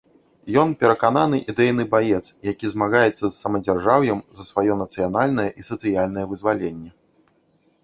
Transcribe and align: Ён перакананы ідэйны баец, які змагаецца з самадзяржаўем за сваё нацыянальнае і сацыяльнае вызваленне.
Ён 0.61 0.69
перакананы 0.83 1.37
ідэйны 1.53 1.85
баец, 1.95 2.21
які 2.51 2.65
змагаецца 2.71 3.21
з 3.21 3.31
самадзяржаўем 3.43 4.25
за 4.41 4.49
сваё 4.51 4.81
нацыянальнае 4.85 5.49
і 5.59 5.69
сацыяльнае 5.71 6.25
вызваленне. 6.35 6.91